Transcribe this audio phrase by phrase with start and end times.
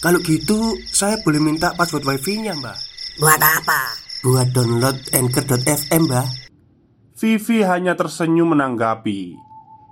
[0.00, 2.78] Kalau gitu, saya boleh minta password wifi-nya, Mbak.
[3.20, 3.80] Buat apa?
[4.24, 6.28] Buat download Anchor.fm, Mbak.
[7.20, 9.36] Vivi hanya tersenyum menanggapi.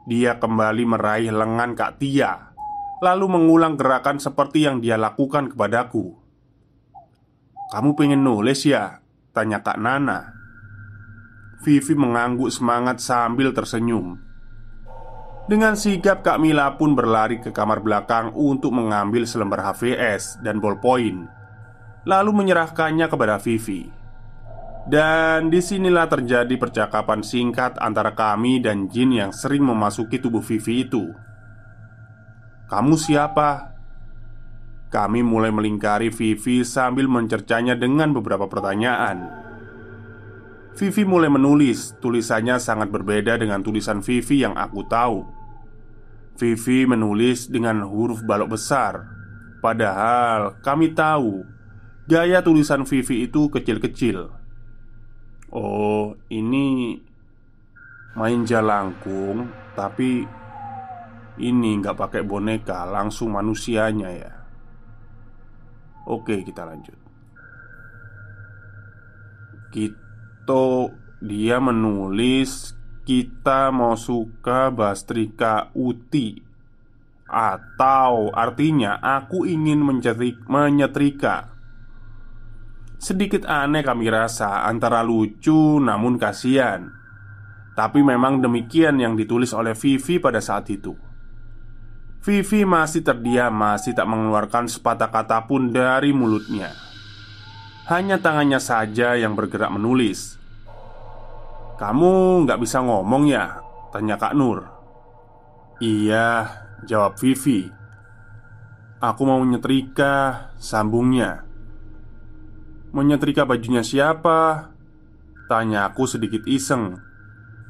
[0.08, 2.56] Dia kembali meraih lengan Kak Tia,
[3.04, 6.16] lalu mengulang gerakan seperti yang dia lakukan kepadaku.
[7.68, 9.04] "Kamu pengen nulis ya?"
[9.36, 10.32] tanya Kak Nana.
[11.60, 14.27] Vivi mengangguk semangat sambil tersenyum.
[15.48, 21.24] Dengan sigap Kak Mila pun berlari ke kamar belakang untuk mengambil selembar HVS dan ballpoint
[22.04, 23.88] Lalu menyerahkannya kepada Vivi
[24.84, 30.84] Dan di sinilah terjadi percakapan singkat antara kami dan Jin yang sering memasuki tubuh Vivi
[30.84, 31.16] itu
[32.68, 33.72] Kamu siapa?
[34.92, 39.48] Kami mulai melingkari Vivi sambil mencercanya dengan beberapa pertanyaan
[40.78, 45.37] Vivi mulai menulis, tulisannya sangat berbeda dengan tulisan Vivi yang aku tahu.
[46.38, 49.02] Vivi menulis dengan huruf balok besar,
[49.58, 51.42] padahal kami tahu
[52.06, 54.30] gaya tulisan Vivi itu kecil-kecil.
[55.50, 56.94] Oh, ini
[58.14, 60.22] main jalangkung, tapi
[61.42, 64.32] ini nggak pakai boneka, langsung manusianya ya.
[66.06, 66.98] Oke, kita lanjut.
[69.74, 70.64] Kita
[71.18, 72.77] dia menulis
[73.08, 76.36] kita mau suka Bastrika Uti
[77.24, 79.80] Atau artinya aku ingin
[80.48, 81.36] menyetrika,
[82.96, 86.88] Sedikit aneh kami rasa antara lucu namun kasihan.
[87.76, 90.96] Tapi memang demikian yang ditulis oleh Vivi pada saat itu.
[92.24, 96.72] Vivi masih terdiam, masih tak mengeluarkan sepatah kata pun dari mulutnya.
[97.92, 100.37] Hanya tangannya saja yang bergerak menulis
[101.78, 103.62] kamu nggak bisa ngomong ya?
[103.94, 104.66] Tanya Kak Nur.
[105.78, 106.50] Iya,
[106.82, 107.70] jawab Vivi.
[108.98, 111.46] Aku mau nyetrika, sambungnya.
[112.90, 114.74] Menyetrika bajunya siapa?
[115.46, 116.98] Tanya aku sedikit iseng.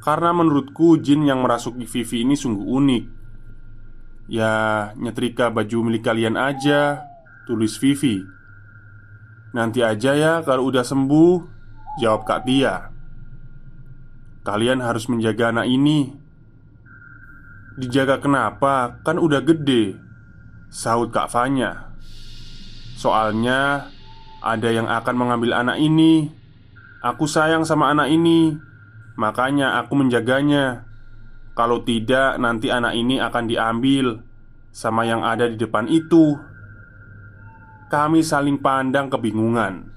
[0.01, 3.05] Karena menurutku jin yang merasuki Vivi ini sungguh unik.
[4.33, 4.53] Ya,
[4.97, 7.05] nyetrika baju milik kalian aja
[7.45, 8.25] Tulis Vivi.
[9.53, 11.61] Nanti aja ya kalau udah sembuh
[12.01, 12.98] Jawab Kak Tia
[14.49, 16.09] Kalian harus menjaga anak ini.
[17.77, 18.97] Dijaga kenapa?
[19.05, 20.01] Kan udah gede.
[20.73, 21.93] Sahut Kak Fanya.
[22.97, 23.93] Soalnya
[24.41, 26.33] Ada yang akan mengambil anak ini.
[27.05, 28.57] Aku sayang sama anak ini.
[29.21, 30.89] Makanya aku menjaganya.
[31.53, 34.23] Kalau tidak nanti anak ini akan diambil
[34.73, 36.41] Sama yang ada di depan itu.
[37.93, 39.93] Kami saling pandang kebingungan.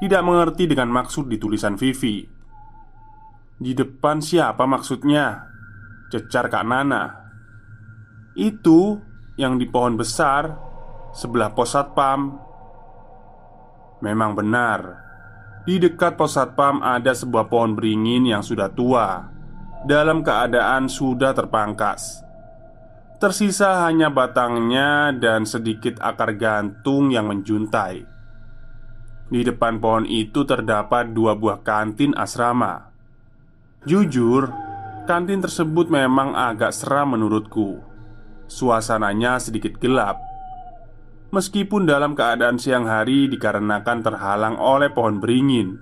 [0.00, 2.33] Tidak mengerti dengan maksud di tulisan Vivi
[3.58, 5.50] di depan siapa maksudnya?
[6.10, 7.04] Cecar Kak Nana.
[8.34, 8.98] Itu
[9.38, 10.64] yang di pohon besar
[11.14, 12.42] Sebelah pos satpam.
[14.02, 14.98] Memang benar.
[15.62, 19.30] Di dekat pos satpam ada sebuah pohon beringin yang sudah tua.
[19.86, 22.26] Dalam keadaan sudah terpangkas.
[23.22, 28.02] Tersisa hanya batangnya dan sedikit akar gantung yang menjuntai.
[29.30, 32.93] Di depan pohon itu terdapat dua buah kantin asrama
[33.84, 34.48] Jujur,
[35.04, 37.84] kantin tersebut memang agak seram menurutku.
[38.48, 40.16] Suasananya sedikit gelap,
[41.28, 45.76] meskipun dalam keadaan siang hari dikarenakan terhalang oleh pohon beringin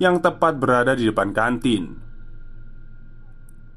[0.00, 2.00] yang tepat berada di depan kantin.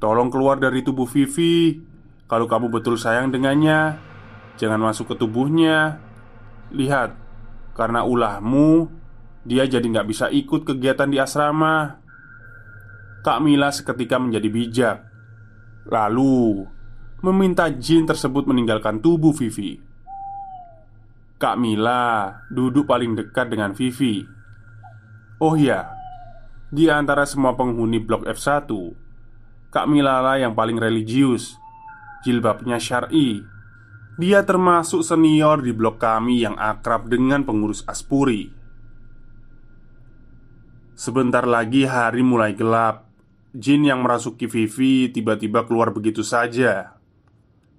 [0.00, 1.76] Tolong keluar dari tubuh Vivi.
[2.24, 4.00] Kalau kamu betul sayang dengannya,
[4.56, 6.00] jangan masuk ke tubuhnya.
[6.72, 7.12] Lihat,
[7.76, 8.88] karena ulahmu,
[9.44, 12.00] dia jadi nggak bisa ikut kegiatan di asrama.
[13.20, 14.98] Kak Mila seketika menjadi bijak.
[15.88, 16.64] Lalu
[17.20, 19.76] Meminta jin tersebut meninggalkan tubuh Vivi.
[21.36, 24.24] Kak Mila duduk paling dekat dengan Vivi.
[25.36, 25.92] Oh ya
[26.72, 28.72] Di antara semua penghuni blok F1
[29.68, 31.60] Kak Mila lah yang paling religius
[32.24, 33.44] Jilbabnya syari.
[34.16, 38.48] Dia termasuk senior di blok kami yang akrab dengan pengurus Aspuri.
[40.96, 43.09] Sebentar lagi hari mulai gelap
[43.50, 46.94] Jin yang merasuki Vivi tiba-tiba keluar begitu saja.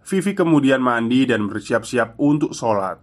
[0.03, 2.99] Vivi kemudian mandi dan bersiap-siap untuk sholat.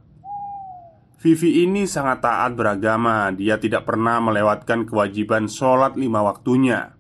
[1.19, 3.33] Vivi ini sangat taat beragama.
[3.33, 6.93] Dia tidak pernah melewatkan kewajiban sholat lima waktunya.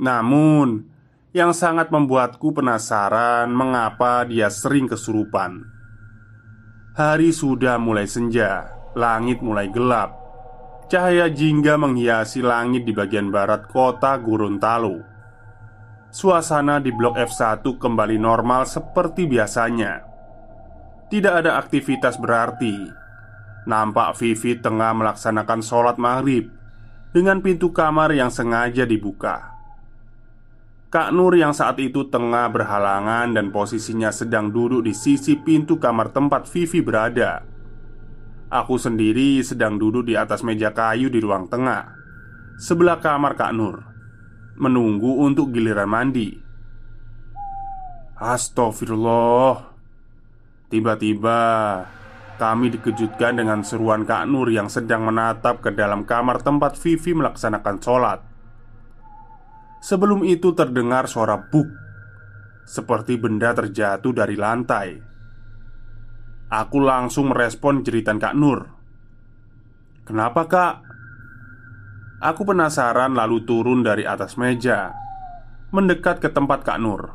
[0.00, 0.88] Namun,
[1.36, 5.68] yang sangat membuatku penasaran mengapa dia sering kesurupan.
[6.96, 10.21] Hari sudah mulai senja, langit mulai gelap.
[10.92, 15.00] Cahaya jingga menghiasi langit di bagian barat kota Gorontalo.
[16.12, 20.04] Suasana di Blok F1 kembali normal seperti biasanya.
[21.08, 22.76] Tidak ada aktivitas berarti
[23.64, 26.48] Nampak Vivi tengah melaksanakan sholat maghrib
[27.12, 29.52] Dengan pintu kamar yang sengaja dibuka
[30.88, 36.16] Kak Nur yang saat itu tengah berhalangan dan posisinya sedang duduk di sisi pintu kamar
[36.16, 37.51] tempat Vivi berada
[38.52, 41.96] Aku sendiri sedang duduk di atas meja kayu di ruang tengah.
[42.60, 43.80] Sebelah kamar Kak Nur.
[44.60, 46.36] Menunggu untuk giliran mandi.
[48.20, 49.72] Astagfirullah.
[50.68, 51.40] Tiba-tiba
[52.36, 57.76] kami dikejutkan dengan seruan Kak Nur yang sedang menatap ke dalam kamar tempat Vivi melaksanakan
[57.80, 58.20] sholat.
[59.80, 61.66] Sebelum itu terdengar suara buk
[62.62, 65.11] Seperti benda terjatuh dari lantai
[66.52, 68.68] Aku langsung merespon jeritan Kak Nur
[70.04, 70.74] Kenapa kak?
[72.20, 74.92] Aku penasaran lalu turun dari atas meja
[75.72, 77.08] Mendekat ke tempat Kak Nur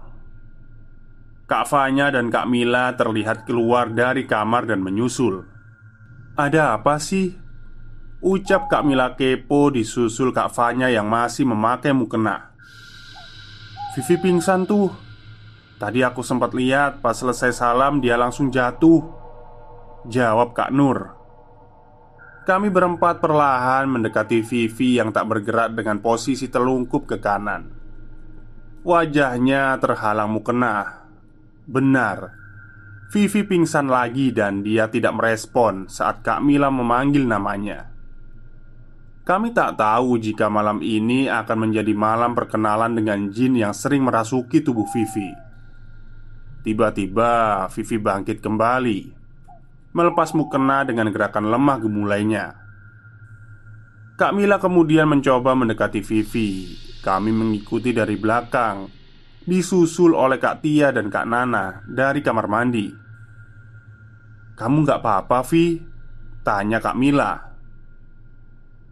[1.46, 5.46] Kak Fanya dan Kak Mila terlihat keluar dari kamar dan menyusul.
[6.34, 7.38] "Ada apa sih?"
[8.26, 12.52] ucap Kak Mila kepo disusul Kak Fanya yang masih memakai mukena.
[13.94, 14.92] "Vivi pingsan tuh.
[15.78, 19.27] Tadi aku sempat lihat pas selesai salam dia langsung jatuh."
[20.08, 21.20] Jawab Kak Nur.
[22.48, 27.68] Kami berempat perlahan mendekati Vivi yang tak bergerak dengan posisi telungkup ke kanan.
[28.88, 31.04] Wajahnya terhalang mukena
[31.68, 32.40] Benar.
[33.12, 37.92] Vivi pingsan lagi dan dia tidak merespon saat Kak Mila memanggil namanya.
[39.28, 44.64] Kami tak tahu jika malam ini akan menjadi malam perkenalan dengan jin yang sering merasuki
[44.64, 45.36] tubuh Vivi.
[46.64, 49.17] Tiba-tiba Vivi bangkit kembali
[49.98, 52.54] Melepas mukena dengan gerakan lemah gemulainya
[54.14, 56.70] Kak Mila kemudian mencoba mendekati Vivi.
[57.02, 58.90] Kami mengikuti dari belakang
[59.42, 62.94] Disusul oleh Kak Tia dan Kak Nana dari kamar mandi.
[64.54, 65.82] Kamu gak apa-apa Vi?
[66.46, 67.34] Tanya Kak Mila.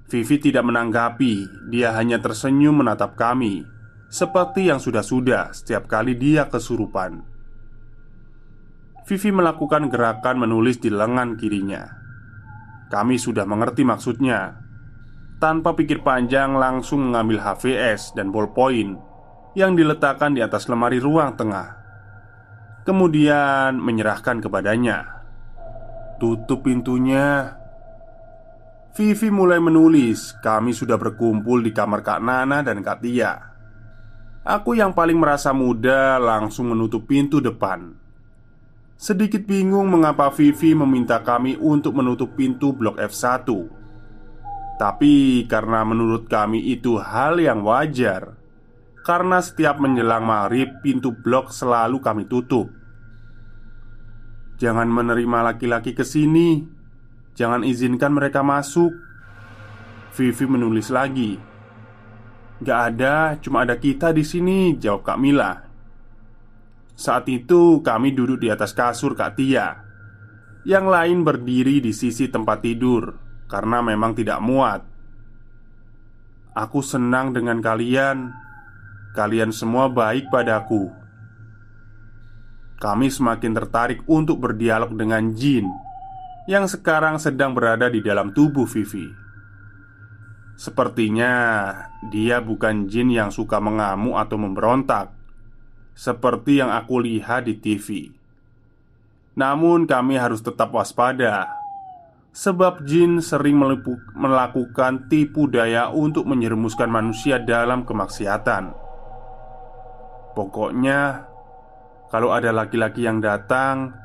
[0.09, 1.69] Vivi tidak menanggapi.
[1.69, 3.61] Dia hanya tersenyum menatap kami
[4.09, 7.34] Seperti yang sudah-sudah setiap kali dia kesurupan
[9.05, 11.85] Vivi melakukan gerakan menulis di lengan kirinya
[12.89, 14.57] Kami sudah mengerti maksudnya
[15.37, 19.15] Tanpa pikir panjang langsung mengambil HVS dan ballpoint
[19.55, 21.79] yang diletakkan di atas lemari ruang tengah.
[22.83, 25.23] Kemudian menyerahkan kepadanya.
[26.19, 27.55] "Tutup pintunya."
[28.95, 30.35] Vivi mulai menulis.
[30.43, 33.33] Kami sudah berkumpul di kamar Kak Nana dan Kak Tia.
[34.45, 38.04] Aku yang paling merasa muda langsung menutup pintu depan.
[38.95, 43.43] Sedikit bingung mengapa Vivi meminta kami untuk menutup pintu blok F1
[44.79, 48.39] Tapi karena menurut kami itu hal yang wajar.
[49.03, 52.71] Karena setiap menjelang maghrib pintu blok selalu kami tutup.
[54.63, 56.63] Jangan menerima laki-laki ke sini.
[57.35, 58.95] Jangan izinkan mereka masuk.
[60.15, 61.35] Vivi menulis lagi.
[62.63, 65.64] Gak ada, cuma ada kita di sini Jawab Kak Mila
[66.95, 69.83] Saat itu kami duduk di atas kasur Kak Tia
[70.63, 73.19] Yang lain berdiri di sisi tempat tidur
[73.51, 74.81] Karena memang tidak muat
[76.55, 78.31] Aku senang dengan kalian
[79.15, 80.91] Kalian semua baik padaku.
[82.75, 85.71] Kami semakin tertarik untuk berdialog dengan jin
[86.51, 89.07] yang sekarang sedang berada di dalam tubuh Vivi.
[90.59, 91.31] Sepertinya
[92.11, 95.15] dia bukan jin yang suka mengamuk atau memberontak,
[95.95, 98.11] seperti yang aku lihat di TV.
[99.39, 101.47] Namun, kami harus tetap waspada,
[102.35, 103.55] sebab jin sering
[104.11, 108.75] melakukan tipu daya untuk menyerumuskan manusia dalam kemaksiatan.
[110.35, 111.31] Pokoknya,
[112.11, 113.95] kalau ada laki-laki yang datang,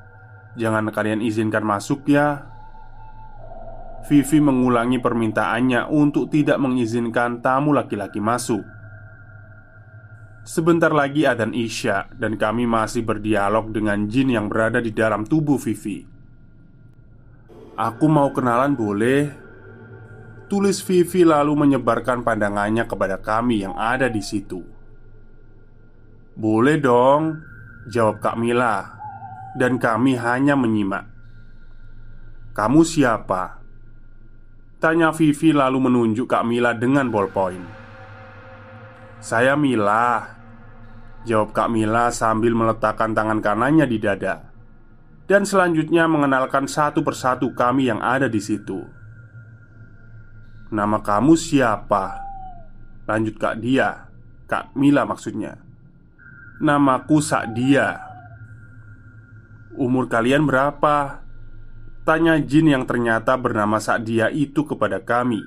[0.54, 2.46] jangan kalian izinkan masuk ya.
[4.06, 8.62] Vivi mengulangi permintaannya untuk tidak mengizinkan tamu laki-laki masuk.
[10.40, 15.60] Sebentar lagi adzan Isya dan kami masih berdialog dengan jin yang berada di dalam tubuh
[15.60, 16.00] Vivi.
[17.76, 19.28] Aku mau kenalan boleh?
[20.48, 24.64] Tulis Vivi lalu menyebarkan pandangannya kepada kami yang ada di situ.
[26.40, 27.36] Boleh dong,
[27.90, 28.86] jawab Kak Mila
[29.58, 31.04] Dan kami hanya menyimak
[32.54, 33.60] Kamu siapa?
[34.80, 37.79] Tanya Vivi lalu menunjuk Kak Mila dengan ballpoint
[39.20, 40.32] Saya Mila.
[41.28, 44.48] Jawab Kak Mila sambil meletakkan tangan kanannya di dada.
[45.28, 48.80] Dan selanjutnya mengenalkan satu persatu kami yang ada di situ.
[50.72, 52.16] Nama kamu siapa?
[53.04, 54.08] Lanjut Kak Dia.
[54.48, 55.60] Kak Mila maksudnya.
[56.64, 58.00] Namaku Sakdia.
[59.76, 61.20] Umur kalian berapa?
[62.08, 65.44] Tanya jin yang ternyata bernama Sakdia itu kepada kami.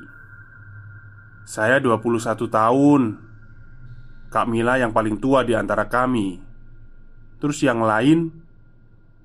[1.44, 3.23] Saya 21 tahun
[4.34, 6.42] Kak Mila yang paling tua di antara kami.
[7.38, 8.34] Terus yang lain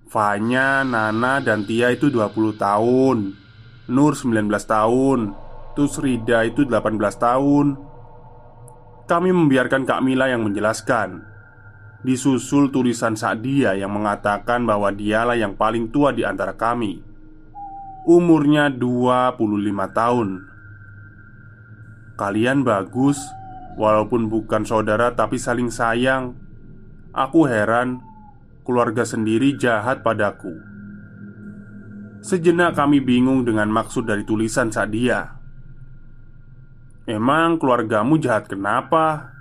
[0.09, 3.33] Fanya, Nana, dan Tia itu 20 tahun.
[3.89, 5.33] Nur 19 tahun.
[5.77, 7.67] Terus Rida itu 18 tahun.
[9.09, 11.25] Kami membiarkan Kak Mila yang menjelaskan.
[12.05, 17.01] Disusul tulisan Sadia yang mengatakan bahwa dialah yang paling tua di antara kami.
[18.09, 19.41] Umurnya 25
[19.93, 20.29] tahun.
[22.17, 23.21] Kalian bagus
[23.79, 26.35] Walaupun bukan saudara tapi saling sayang
[27.15, 28.03] Aku heran
[28.67, 30.51] Keluarga sendiri jahat padaku
[32.21, 35.39] Sejenak kami bingung dengan maksud dari tulisan Sadia
[37.09, 39.33] Emang keluargamu jahat kenapa?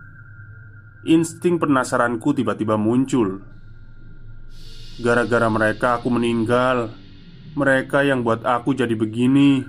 [1.04, 3.44] Insting penasaranku tiba-tiba muncul.
[5.04, 6.96] Gara-gara mereka, aku meninggal.
[7.60, 9.68] Mereka yang buat aku jadi begini.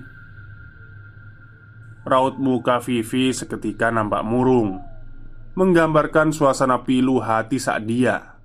[2.09, 4.81] Raut muka Vivi seketika nampak murung,
[5.53, 8.41] menggambarkan suasana pilu hati saat dia.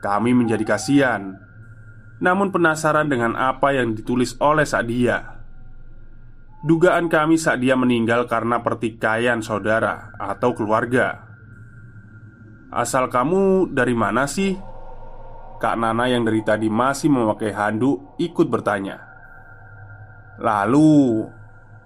[0.00, 1.36] Kami menjadi kasihan,
[2.18, 5.38] namun penasaran dengan apa yang ditulis oleh Sadia.
[6.64, 11.28] Dugaan kami saat dia meninggal karena pertikaian saudara atau keluarga.
[12.72, 14.56] Asal kamu dari mana sih?
[15.60, 19.08] Kak Nana yang dari tadi masih memakai handuk ikut bertanya
[20.38, 21.26] Lalu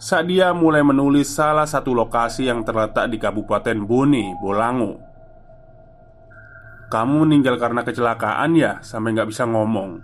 [0.02, 4.99] saat dia mulai menulis salah satu lokasi yang terletak di Kabupaten Bone, Bolango
[6.90, 10.02] Kamu meninggal karena kecelakaan ya sampai nggak bisa ngomong.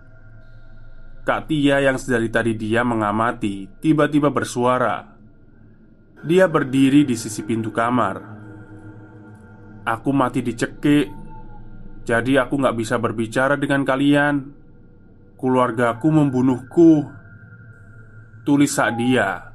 [1.27, 5.19] Kak Tia yang sedari tadi dia mengamati Tiba-tiba bersuara.
[6.23, 8.17] Dia berdiri di sisi pintu kamar.
[9.83, 11.11] Aku mati dicekik.
[12.09, 14.35] Jadi aku gak bisa berbicara dengan kalian.
[15.37, 17.05] Keluargaku membunuhku.
[18.49, 19.49] Tulis saat dia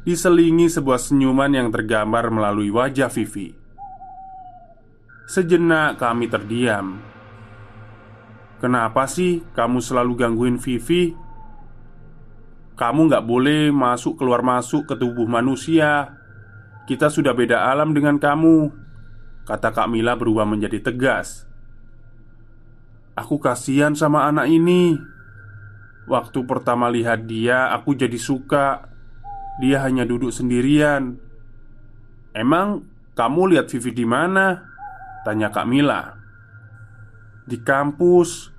[0.00, 3.52] Diselingi sebuah senyuman yang tergambar melalui wajah Vivi.
[5.28, 6.98] Sejenak kami terdiam.
[8.58, 11.12] Kenapa sih kamu selalu gangguin Vivi?
[12.76, 16.16] Kamu gak boleh masuk keluar masuk ke tubuh manusia.
[16.88, 18.80] Kita sudah beda alam dengan kamu
[19.50, 21.48] Kata Kak Mila berubah menjadi tegas.
[23.18, 24.94] Aku kasihan sama anak ini.
[26.06, 28.89] Waktu pertama lihat dia, aku jadi suka
[29.58, 31.18] Dia hanya duduk sendirian.
[32.30, 32.86] Emang
[33.18, 34.62] kamu lihat Vivi di mana?
[35.26, 36.14] Tanya Kak Mila.
[37.44, 38.54] Di kampus.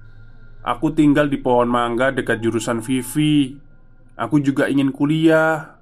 [0.61, 3.55] Aku tinggal di pohon mangga dekat jurusan Vivi.
[4.19, 5.79] Aku juga ingin kuliah.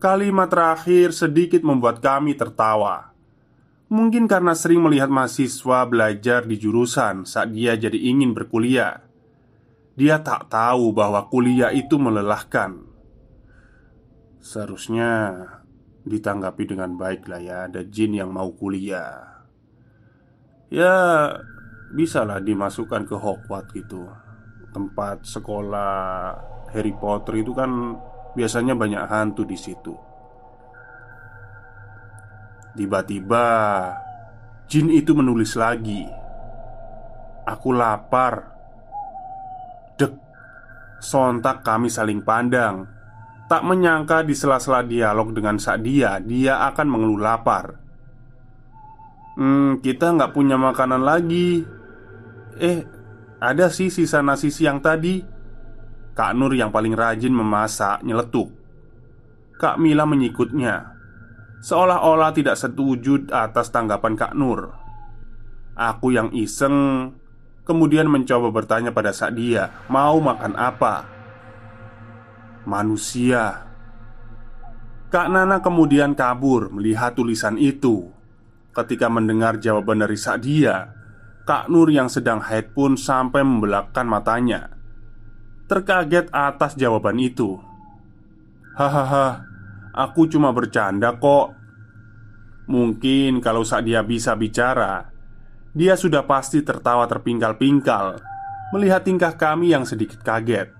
[0.00, 3.12] Kalimat terakhir sedikit membuat kami tertawa.
[3.92, 9.04] Mungkin karena sering melihat mahasiswa belajar di jurusan saat dia jadi ingin berkuliah.
[9.94, 12.93] Dia tak tahu bahwa kuliah itu melelahkan
[14.44, 15.40] Seharusnya
[16.04, 17.56] ditanggapi dengan baik lah ya.
[17.64, 19.40] Ada jin yang mau kuliah.
[20.68, 20.92] Ya
[21.96, 24.04] bisalah dimasukkan ke Hogwarts gitu.
[24.76, 26.36] Tempat sekolah
[26.76, 27.96] Harry Potter itu kan
[28.36, 29.96] biasanya banyak hantu di situ.
[32.76, 33.46] Tiba-tiba
[34.66, 36.04] Jin itu menulis lagi
[37.46, 38.50] Aku lapar.
[39.94, 40.12] Dek
[41.00, 43.03] Sontak kami saling pandang
[43.44, 47.76] Tak menyangka di sela-sela dialog dengan Sadia Dia akan mengeluh lapar.
[49.34, 51.66] Hmm, kita nggak punya makanan lagi.
[52.56, 52.80] Eh,
[53.42, 55.20] ada sih sisa nasi siang tadi.
[56.14, 58.54] Kak Nur yang paling rajin memasak nyeletuk.
[59.58, 60.94] Kak Mila menyikutnya.
[61.64, 64.70] Seolah-olah tidak setuju atas tanggapan Kak Nur.
[65.74, 67.10] Aku yang iseng
[67.64, 71.13] Kemudian mencoba bertanya pada Sadia Mau makan apa?
[72.64, 73.70] Manusia.
[75.08, 78.10] Kak Nana kemudian kabur melihat tulisan itu.
[78.74, 80.90] Ketika mendengar jawaban dari Sadia
[81.46, 84.74] Kak Nur yang sedang haid pun sampai membelakkan matanya.
[85.70, 87.62] Terkaget atas jawaban itu.
[88.74, 89.46] Hahaha
[89.94, 91.54] Aku cuma bercanda kok.
[92.66, 95.12] Mungkin kalau saat dia bisa bicara
[95.76, 98.18] Dia sudah pasti tertawa terpingkal-pingkal
[98.72, 100.73] Melihat tingkah kami yang sedikit kaget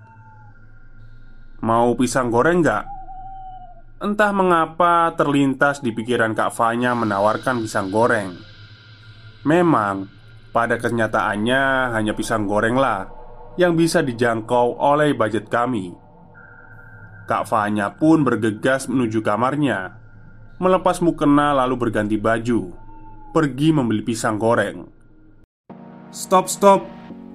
[1.63, 2.83] Mau pisang goreng nggak?
[4.03, 8.35] Entah mengapa terlintas di pikiran Kak Fanya menawarkan pisang goreng
[9.47, 10.11] Memang,
[10.51, 13.07] pada kenyataannya hanya pisang goreng lah
[13.55, 15.95] Yang bisa dijangkau oleh budget kami
[17.29, 19.95] Kak Fanya pun bergegas menuju kamarnya
[20.59, 22.75] Melepas mukena lalu berganti baju
[23.31, 24.95] Pergi membeli pisang goreng
[26.15, 26.87] Stop, stop.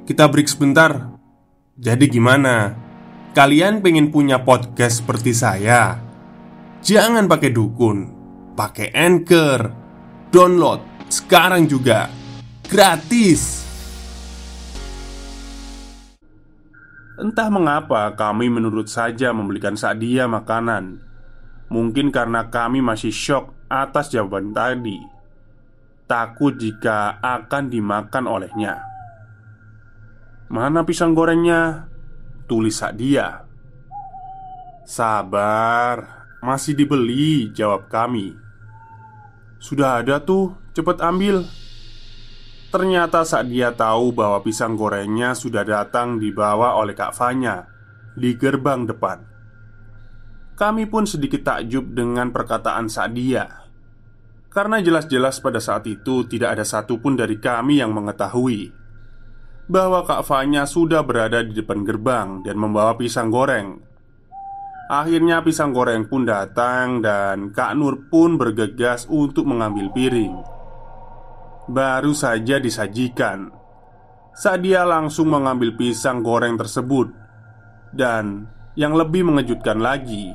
[0.09, 1.13] Kita break sebentar.
[1.77, 2.73] Jadi gimana?
[3.31, 6.03] Kalian pengen punya podcast seperti saya?
[6.83, 7.99] Jangan pakai dukun,
[8.59, 9.71] pakai Anchor.
[10.35, 12.11] Download sekarang juga.
[12.67, 13.63] Gratis.
[17.23, 21.05] Entah mengapa kami menurut saja membelikan Sadia makanan
[21.69, 24.97] Mungkin karena kami masih shock atas jawaban tadi
[26.09, 28.81] Takut jika akan dimakan olehnya
[30.49, 31.90] Mana pisang gorengnya?
[32.51, 33.47] Tulis Sadia
[34.83, 38.35] Sabar, masih dibeli, jawab kami.
[39.63, 41.47] Sudah ada tuh, cepet ambil.
[42.75, 47.71] Ternyata saat dia tahu bahwa pisang gorengnya sudah datang dibawa oleh Kak Fanya
[48.19, 49.23] di gerbang depan.
[50.59, 53.47] Kami pun sedikit takjub dengan perkataan Sadia.
[54.51, 58.80] Karena jelas-jelas pada saat itu tidak ada satupun dari kami yang mengetahui
[59.71, 63.79] Bahwa Kak Fanya sudah berada di depan gerbang dan membawa pisang goreng
[64.91, 70.59] Akhirnya pisang goreng pun datang dan Kak Nur pun bergegas untuk mengambil piring
[71.71, 73.55] baru saja disajikan.
[74.35, 77.15] Saat dia langsung mengambil pisang goreng tersebut,
[77.95, 80.35] dan yang lebih mengejutkan lagi,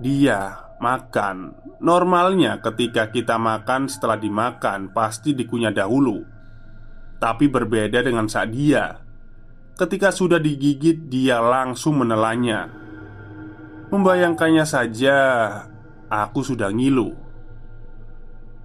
[0.00, 1.52] dia makan.
[1.82, 6.24] Normalnya, ketika kita makan setelah dimakan, pasti dikunyah dahulu,
[7.22, 8.98] tapi berbeda dengan saat dia.
[9.78, 12.66] Ketika sudah digigit, dia langsung menelannya.
[13.94, 15.18] Membayangkannya saja,
[16.10, 17.14] aku sudah ngilu.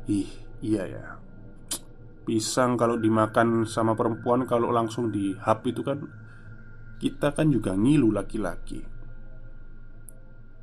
[0.10, 0.26] Ih,
[0.66, 1.06] iya ya.
[2.26, 6.04] Pisang kalau dimakan sama perempuan kalau langsung di hap itu kan
[7.00, 8.84] Kita kan juga ngilu laki-laki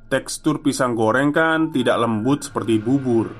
[0.05, 3.33] Tekstur pisang goreng kan tidak lembut seperti bubur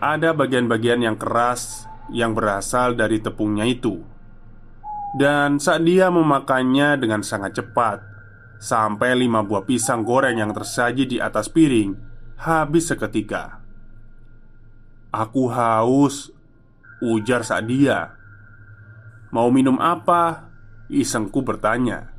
[0.00, 4.02] Ada bagian-bagian yang keras yang berasal dari tepungnya itu.
[5.10, 8.10] Dan saat dia memakannya dengan sangat cepat
[8.60, 11.96] Sampai lima buah pisang goreng yang tersaji di atas piring
[12.36, 13.64] Habis seketika.
[15.10, 16.28] Aku haus
[17.00, 18.12] Ujar saat dia.
[19.32, 20.52] Mau minum apa?
[20.92, 22.12] Isengku bertanya.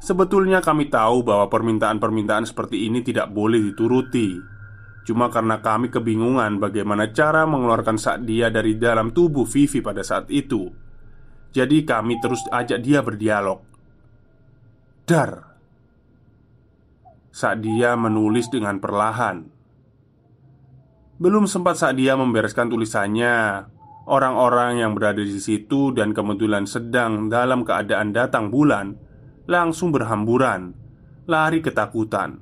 [0.00, 4.53] Sebetulnya kami tahu bahwa permintaan-permintaan seperti ini tidak boleh dituruti
[5.04, 10.32] Cuma karena kami kebingungan bagaimana cara mengeluarkan saat dia dari dalam tubuh Vivi pada saat
[10.32, 10.72] itu.
[11.52, 13.60] Jadi kami terus ajak dia berdialog.
[15.04, 15.52] Dar
[17.28, 19.44] Saat dia menulis dengan perlahan.
[21.20, 23.68] Belum sempat saat dia membereskan tulisannya.
[24.08, 28.96] Orang-orang yang berada di situ dan kebetulan sedang dalam keadaan datang bulan
[29.44, 30.76] langsung berhamburan,
[31.28, 32.40] lari ketakutan.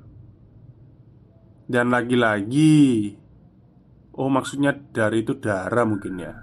[1.63, 3.15] Dan lagi-lagi,
[4.19, 6.33] oh maksudnya dari itu darah mungkin ya.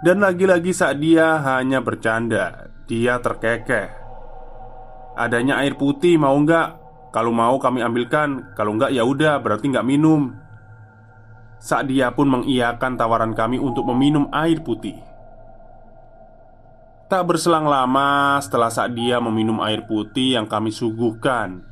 [0.00, 3.88] Dan lagi-lagi saat dia hanya bercanda, dia terkekeh.
[5.18, 6.88] Adanya air putih mau nggak?
[7.12, 10.32] Kalau mau kami ambilkan, kalau nggak ya udah berarti nggak minum.
[11.58, 14.94] Saat dia pun mengiyakan tawaran kami untuk meminum air putih
[17.10, 21.66] Tak berselang lama setelah saat dia meminum air putih yang kami suguhkan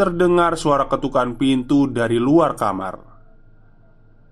[0.00, 2.96] Terdengar suara ketukan pintu dari luar kamar.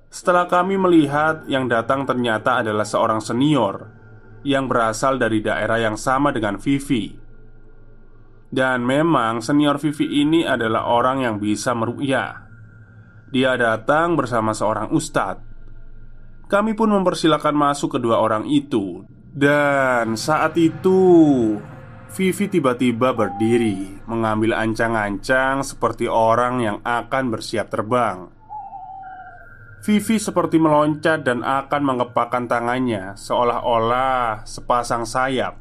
[0.09, 3.92] Setelah kami melihat yang datang ternyata adalah seorang senior
[4.48, 7.12] Yang berasal dari daerah yang sama dengan Vivi.
[8.48, 12.48] Dan memang senior Vivi ini adalah orang yang bisa merukyah
[13.28, 15.44] dia datang bersama seorang ustadz.
[16.48, 19.04] Kami pun mempersilahkan masuk kedua orang itu,
[19.37, 21.00] dan saat itu
[22.09, 28.33] Vivi tiba-tiba berdiri, mengambil ancang-ancang seperti orang yang akan bersiap terbang.
[29.85, 35.61] Vivi seperti meloncat dan akan mengepakkan tangannya, seolah-olah sepasang sayap.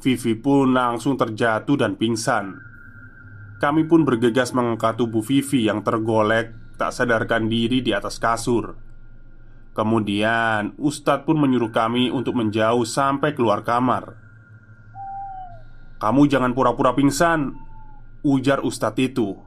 [0.00, 2.58] Vivi pun langsung terjatuh dan pingsan.
[3.60, 8.74] Kami pun bergegas mengangkat tubuh Vivi yang tergolek tak sadarkan diri di atas kasur.
[9.76, 14.21] Kemudian, Ustadz pun menyuruh kami untuk menjauh sampai keluar kamar.
[16.02, 17.54] "Kamu jangan pura-pura pingsan,"
[18.26, 19.38] ujar Ustadz itu.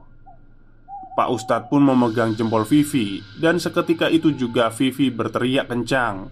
[1.16, 6.28] Pak Ustadz pun memegang jempol Vivi, dan seketika itu juga Vivi berteriak kencang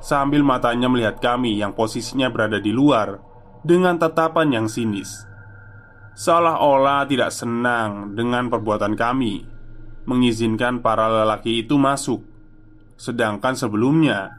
[0.00, 3.20] sambil matanya melihat kami yang posisinya berada di luar
[3.62, 5.28] dengan tatapan yang sinis.
[6.20, 9.46] Seolah-olah tidak senang dengan perbuatan kami
[10.04, 12.20] Mengizinkan para lelaki itu masuk
[12.98, 14.34] Sedangkan sebelumnya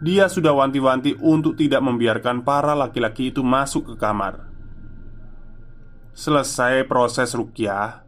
[0.00, 4.47] Dia sudah wanti-wanti untuk tidak membiarkan para laki-laki itu masuk ke kamar
[6.18, 8.02] Selesai proses rukyah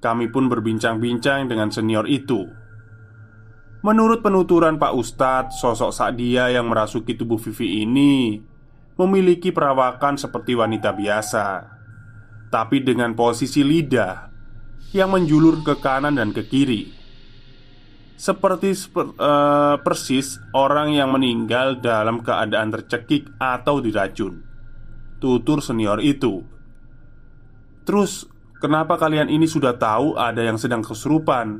[0.00, 2.48] Kami pun berbincang-bincang dengan senior itu
[3.84, 8.40] Menurut penuturan Pak Ustadz, sosok Sadia yang merasuki tubuh Vivi ini
[9.00, 11.64] memiliki perawakan seperti wanita biasa,
[12.52, 14.28] tapi dengan posisi lidah
[14.92, 16.92] yang menjulur ke kanan dan ke kiri,
[18.20, 24.44] seperti seper, uh, persis orang yang meninggal dalam keadaan tercekik atau diracun.
[25.16, 26.59] Tutur senior itu.
[27.90, 28.22] Terus,
[28.62, 31.58] kenapa kalian ini sudah tahu ada yang sedang kesurupan?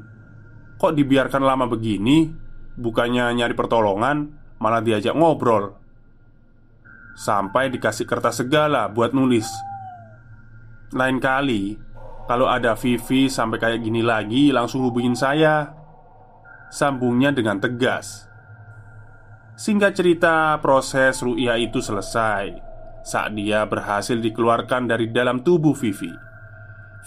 [0.79, 2.31] Kok dibiarkan lama begini?
[2.79, 4.31] Bukannya nyari pertolongan,
[4.63, 5.75] malah diajak ngobrol.
[7.19, 9.51] Sampai dikasih kertas segala buat nulis.
[10.95, 11.75] Lain kali,
[12.31, 15.67] kalau ada Vivi sampai kayak gini lagi, langsung hubungin saya.
[16.71, 18.31] Sambungnya dengan tegas.
[19.59, 22.70] Singkat cerita, proses ru'ya itu selesai
[23.01, 26.13] saat dia berhasil dikeluarkan dari dalam tubuh Vivi.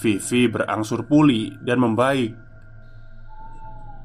[0.01, 2.33] Vivi berangsur pulih dan membaik.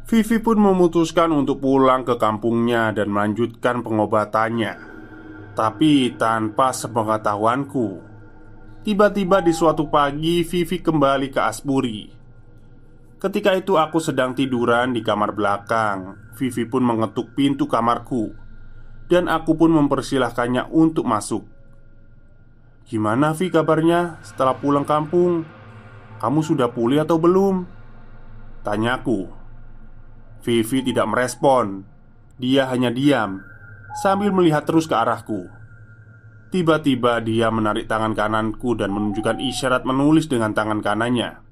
[0.09, 4.97] Vivi pun memutuskan untuk pulang ke kampungnya dan melanjutkan pengobatannya.
[5.53, 8.07] Tapi tanpa sepengetahuanku
[8.87, 12.01] Tiba-tiba di suatu pagi Vivi kembali ke Asburi
[13.19, 16.31] Ketika itu aku sedang tiduran di kamar belakang.
[16.39, 18.31] Vivi pun mengetuk pintu kamarku.
[19.11, 21.58] Dan aku pun mempersilahkannya untuk masuk
[22.89, 25.45] Gimana Vi kabarnya setelah pulang kampung?
[26.19, 27.69] Kamu sudah pulih atau belum?
[28.65, 29.39] Tanyaku
[30.43, 31.83] Vivi tidak merespon.
[32.39, 33.43] Dia hanya diam
[34.01, 35.51] sambil melihat terus ke arahku.
[36.49, 41.45] Tiba-tiba dia menarik tangan kananku dan menunjukkan isyarat menulis dengan tangan kanannya.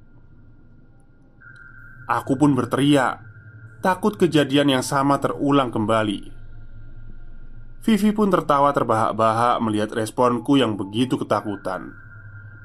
[2.07, 3.20] Aku pun berteriak,
[3.83, 6.36] takut kejadian yang sama terulang kembali.
[7.87, 11.94] Vivi pun tertawa terbahak-bahak melihat responku yang begitu ketakutan.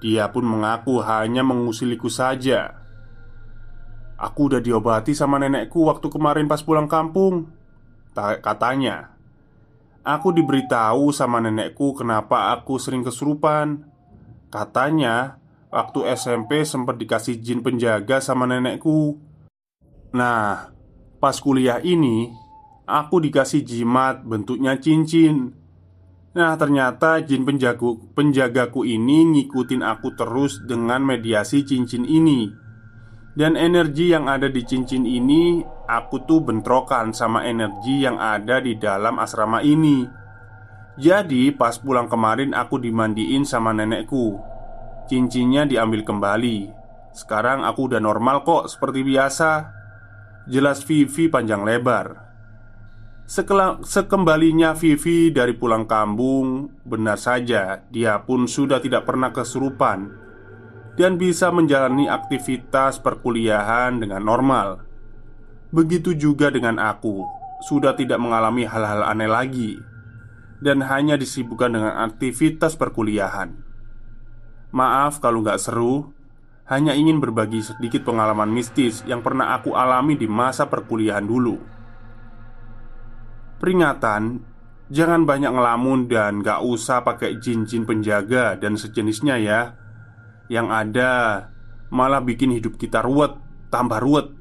[0.01, 2.81] Dia pun mengaku hanya mengusiliku saja.
[4.17, 7.53] Aku udah diobati sama nenekku waktu kemarin pas pulang kampung
[8.17, 9.13] Katanya.
[10.01, 13.85] Aku diberitahu sama nenekku kenapa aku sering kesurupan.
[14.49, 15.37] Katanya
[15.71, 19.21] Waktu SMP sempat dikasih jin penjaga sama nenekku.
[20.11, 20.73] Nah
[21.21, 22.33] Pas kuliah ini
[22.91, 25.55] Aku dikasih jimat bentuknya cincin.
[26.35, 32.51] Nah ternyata jin penjagu, penjagaku ini ngikutin aku terus dengan mediasi cincin ini.
[33.31, 38.79] Dan energi yang ada di cincin ini Aku tuh bentrokan sama energi yang ada di
[38.79, 40.07] dalam asrama ini.
[40.95, 44.39] Jadi pas pulang kemarin aku dimandiin sama nenekku.
[45.11, 46.71] Cincinnya diambil kembali.
[47.11, 49.51] Sekarang aku udah normal kok seperti biasa.
[50.47, 52.30] Jelas Vivi panjang lebar
[53.31, 60.11] Sekembalinya Vivi dari pulang kampung Benar saja dia pun sudah tidak pernah kesurupan
[60.99, 64.83] dan bisa menjalani aktivitas perkuliahan dengan normal.
[65.71, 67.23] Begitu juga dengan aku,
[67.63, 69.79] sudah tidak mengalami hal-hal aneh lagi
[70.59, 73.55] dan hanya disibukkan dengan aktivitas perkuliahan.
[74.75, 76.11] Maaf kalau nggak seru,
[76.67, 81.70] hanya ingin berbagi sedikit pengalaman mistis yang pernah aku alami di masa perkuliahan dulu.
[83.61, 84.41] Peringatan,
[84.89, 89.77] jangan banyak ngelamun dan gak usah pakai jin-jin penjaga dan sejenisnya ya
[90.49, 91.45] yang ada
[91.93, 93.37] malah bikin hidup kita ruwet,
[93.69, 94.33] tambah ruwet.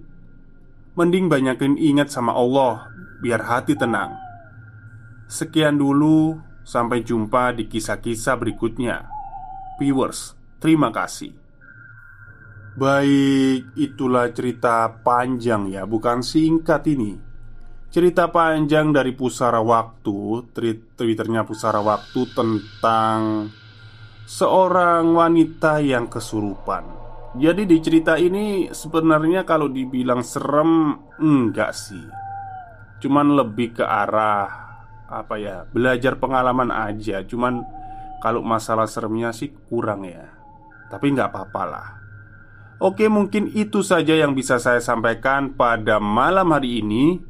[0.96, 2.88] Mending banyakin ingat sama Allah
[3.20, 4.16] biar hati tenang.
[5.30, 9.06] Sekian dulu, sampai jumpa di kisah-kisah berikutnya.
[9.78, 11.36] Viewers, terima kasih.
[12.74, 17.29] Baik, itulah cerita panjang ya, bukan singkat ini.
[17.90, 20.46] Cerita panjang dari Pusara Waktu,
[20.94, 23.50] Twitternya Pusara Waktu tentang
[24.30, 26.86] seorang wanita yang kesurupan.
[27.34, 32.06] Jadi di cerita ini sebenarnya kalau dibilang serem enggak sih.
[33.02, 34.46] Cuman lebih ke arah
[35.10, 35.66] apa ya?
[35.66, 37.26] Belajar pengalaman aja.
[37.26, 37.58] Cuman
[38.22, 40.30] kalau masalah seremnya sih kurang ya.
[40.94, 41.88] Tapi nggak apa-apa lah.
[42.78, 47.29] Oke, mungkin itu saja yang bisa saya sampaikan pada malam hari ini.